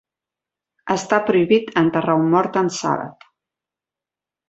[0.95, 3.33] Està prohibit enterrar un mort en Sàbat.